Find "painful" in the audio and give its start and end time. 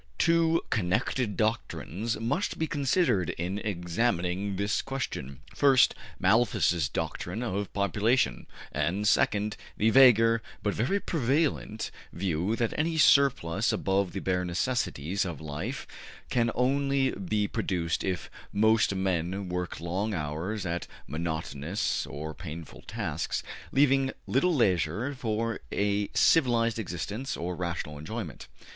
22.33-22.81